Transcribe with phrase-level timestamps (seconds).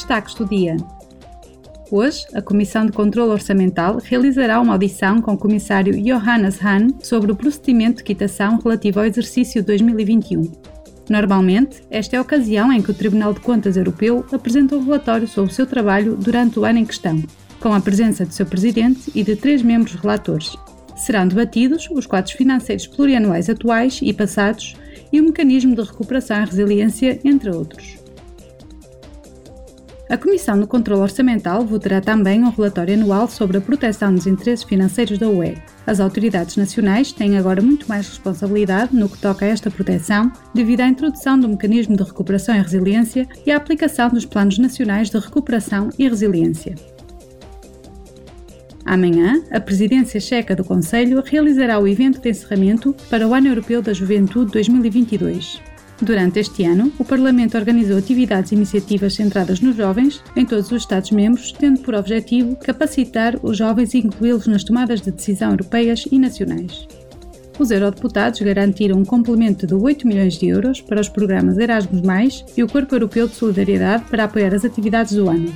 [0.00, 0.76] destaques do dia.
[1.90, 7.32] Hoje, a Comissão de Controlo Orçamental realizará uma audição com o Comissário Johannes Hahn sobre
[7.32, 10.50] o procedimento de quitação relativo ao exercício 2021.
[11.08, 15.26] Normalmente, esta é a ocasião em que o Tribunal de Contas Europeu apresenta um relatório
[15.26, 17.22] sobre o seu trabalho durante o ano em questão,
[17.58, 20.56] com a presença do seu presidente e de três membros relatores.
[20.96, 24.76] Serão debatidos os quadros financeiros plurianuais atuais e passados
[25.12, 27.99] e o mecanismo de recuperação e resiliência, entre outros.
[30.10, 34.64] A Comissão de Controlo Orçamental votará também um relatório anual sobre a proteção dos interesses
[34.64, 35.56] financeiros da UE.
[35.86, 40.80] As autoridades nacionais têm agora muito mais responsabilidade no que toca a esta proteção, devido
[40.80, 45.16] à introdução do mecanismo de recuperação e resiliência e à aplicação dos planos nacionais de
[45.16, 46.74] recuperação e resiliência.
[48.84, 53.80] Amanhã, a presidência checa do Conselho realizará o evento de encerramento para o Ano Europeu
[53.80, 55.70] da Juventude 2022.
[56.02, 60.82] Durante este ano, o Parlamento organizou atividades e iniciativas centradas nos jovens em todos os
[60.82, 66.18] Estados-membros, tendo por objetivo capacitar os jovens e incluí-los nas tomadas de decisão europeias e
[66.18, 66.88] nacionais.
[67.58, 72.62] Os eurodeputados garantiram um complemento de 8 milhões de euros para os programas Erasmus+, e
[72.62, 75.52] o Corpo Europeu de Solidariedade para apoiar as atividades do ano.